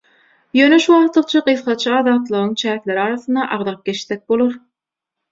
[0.59, 4.57] Ýöne şuwagtlykça gysgaça azatlygyň çäkleri arasynda agzap geçsek bolar.